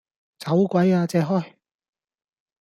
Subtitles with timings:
[0.39, 1.53] 走鬼呀借開!